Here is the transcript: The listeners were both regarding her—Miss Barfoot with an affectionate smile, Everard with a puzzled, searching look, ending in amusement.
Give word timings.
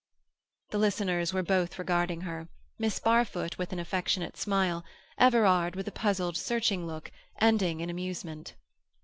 The 0.71 0.79
listeners 0.79 1.31
were 1.31 1.43
both 1.43 1.77
regarding 1.77 2.21
her—Miss 2.21 2.97
Barfoot 2.99 3.59
with 3.59 3.71
an 3.71 3.77
affectionate 3.77 4.35
smile, 4.35 4.83
Everard 5.19 5.75
with 5.75 5.87
a 5.87 5.91
puzzled, 5.91 6.35
searching 6.37 6.87
look, 6.87 7.11
ending 7.39 7.81
in 7.81 7.89
amusement. 7.91 8.55